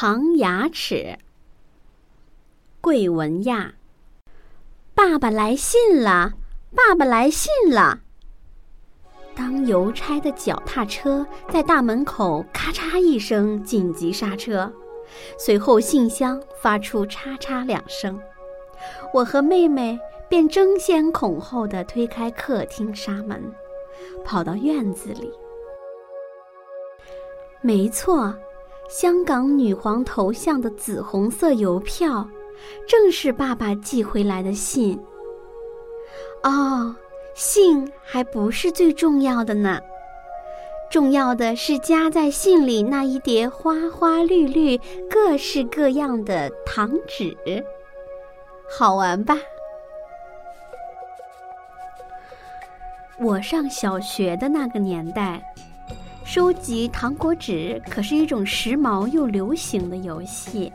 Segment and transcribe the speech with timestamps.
[0.00, 1.18] 长牙齿。
[2.80, 3.74] 桂文亚，
[4.94, 6.34] 爸爸来信了，
[6.72, 7.98] 爸爸来信了。
[9.34, 14.72] 当邮差的脚踏车在大门口咔嚓一声紧急刹车，
[15.36, 18.20] 随后信箱发出嚓嚓两声，
[19.12, 23.52] 我和妹妹便争先恐后地推开客厅纱门，
[24.24, 25.32] 跑到院子里。
[27.60, 28.32] 没错，
[28.88, 32.28] 香港女皇头像的紫红色邮票。
[32.88, 34.98] 正是爸爸寄回来的信。
[36.42, 36.94] 哦，
[37.34, 39.80] 信还不是最重要的呢，
[40.90, 44.76] 重要的是夹在信里那一叠花花绿绿、
[45.08, 47.64] 各式各样的糖纸，
[48.68, 49.36] 好玩吧？
[53.20, 55.42] 我上小学的那个年代，
[56.30, 60.70] 收集糖果纸可是一种时髦又流行的游戏。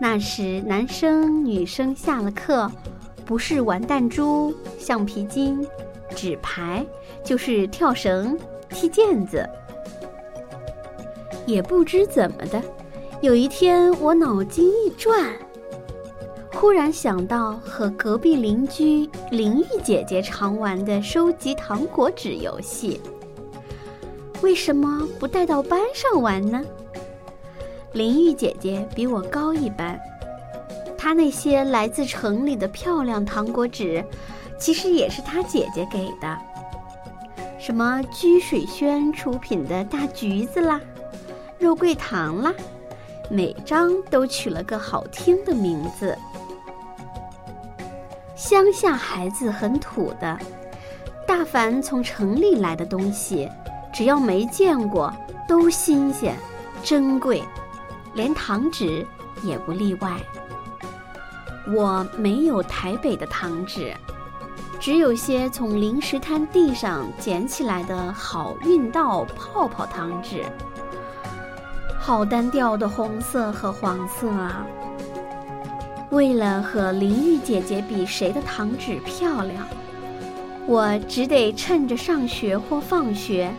[0.00, 2.68] 那时，男生女生下了课，
[3.24, 5.64] 不是玩弹珠、橡皮筋、
[6.16, 6.84] 纸牌，
[7.22, 8.36] 就是跳绳、
[8.68, 9.48] 踢毽子。
[11.46, 12.60] 也不知怎么的，
[13.20, 15.32] 有一天我脑筋一转，
[16.52, 23.00] 忽然想到和隔壁邻居林玉姐姐常玩的收集糖果纸游戏，
[24.42, 26.62] 为什么不带到班上玩呢？
[27.92, 30.00] 林玉姐姐比我高一班，
[30.96, 34.04] 她那些来自城里的漂亮糖果纸，
[34.58, 36.38] 其实也是她姐姐给的。
[37.58, 40.80] 什么居水轩出品的大橘子啦，
[41.58, 42.54] 肉桂糖啦，
[43.28, 46.16] 每张都取了个好听的名字。
[48.34, 50.38] 乡下孩子很土的，
[51.26, 53.46] 大凡从城里来的东西，
[53.92, 55.12] 只要没见过，
[55.48, 56.36] 都新鲜、
[56.82, 57.42] 珍贵。
[58.14, 59.06] 连糖纸
[59.42, 60.16] 也不例外。
[61.72, 63.94] 我没有台北的糖纸，
[64.80, 70.44] 只有些从零食摊地上捡起来的好运道泡泡糖纸。
[72.00, 74.66] 好单调的红色和黄色啊！
[76.10, 79.64] 为了和林玉姐姐比谁的糖纸漂亮，
[80.66, 83.52] 我只得趁着上学或放学，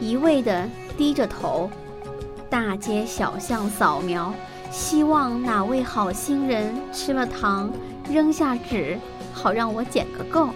[0.00, 1.70] 一味地低着头。
[2.50, 4.32] 大街小巷扫描，
[4.70, 7.70] 希望哪位好心人吃了糖，
[8.10, 8.98] 扔下纸，
[9.32, 10.48] 好让我捡个够。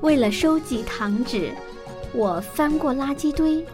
[0.00, 1.52] 为了收集糖纸，
[2.12, 3.64] 我翻过垃圾堆，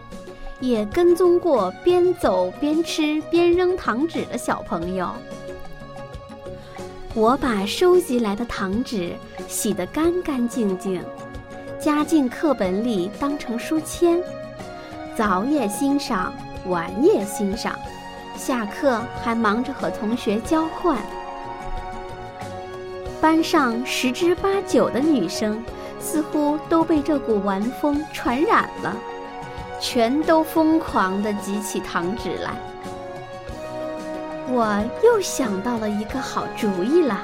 [0.59, 5.09] 也跟踪过边走边吃边扔糖纸的小朋友。
[7.15, 9.15] 我把收集来的糖纸
[9.47, 11.01] 洗得干干净净，
[11.87, 14.21] 夹进课本里当成书签。
[15.15, 16.33] 早也欣赏，
[16.65, 17.79] 晚也欣赏，
[18.35, 20.97] 下课还忙着和同学交换。
[23.21, 25.63] 班上十之八九的女生
[25.97, 28.93] 似乎都被这股玩风传染了，
[29.79, 32.51] 全都疯狂地集起糖纸来。
[34.49, 37.21] 我又想到了一个好主意了，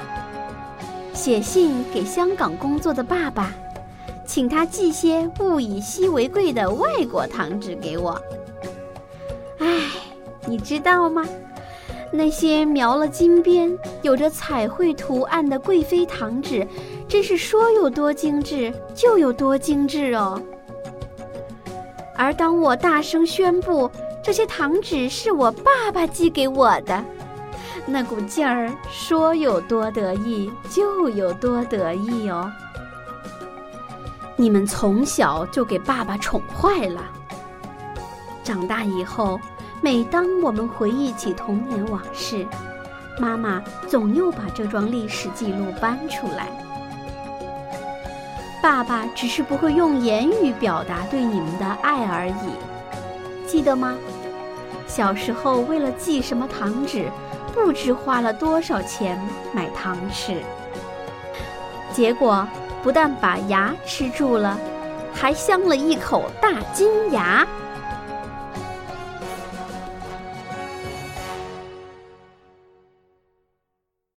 [1.12, 3.52] 写信给香港工作的爸爸。
[4.34, 8.20] 请他寄些物以稀为贵的外国糖纸给我。
[9.60, 9.68] 唉，
[10.44, 11.24] 你知道吗？
[12.10, 16.66] 那些描了金边、有着彩绘图案的贵妃糖纸，
[17.06, 20.42] 真是说有多精致就有多精致哦。
[22.16, 23.88] 而当我大声宣布
[24.20, 27.04] 这些糖纸是我爸爸寄给我的，
[27.86, 32.50] 那股劲儿说有多得意就有多得意哦。
[34.36, 37.02] 你们从小就给爸爸宠坏了。
[38.42, 39.40] 长大以后，
[39.80, 42.46] 每当我们回忆起童年往事，
[43.18, 46.48] 妈妈总又把这桩历史记录搬出来。
[48.60, 53.94] 爸爸只是不会用言语表达对你们的爱而已，记得吗？
[54.86, 57.10] 小时候为了寄什么糖纸，
[57.52, 59.20] 不知花了多少钱
[59.52, 60.42] 买糖吃，
[61.92, 62.46] 结果。
[62.84, 64.58] 不但把牙吃住了，
[65.12, 67.46] 还镶了一口大金牙。